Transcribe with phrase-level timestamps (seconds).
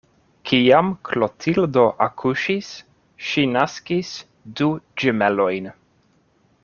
[0.51, 2.71] Kiam Klotildo akuŝis,
[3.27, 4.11] ŝi naskis
[4.61, 4.71] du
[5.05, 5.71] ĝemelojn.